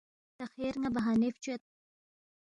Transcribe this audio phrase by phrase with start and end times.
[0.37, 1.61] تا خیر ن٘ا بہانے فچوید